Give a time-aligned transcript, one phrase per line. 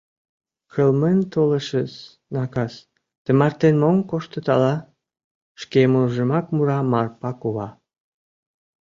[0.71, 1.93] Кылмен толешыс,
[2.33, 2.73] накас,
[3.23, 4.75] тымартен мом коштыт ала?—
[5.61, 7.67] шке мурыжымак мура Марпа кува.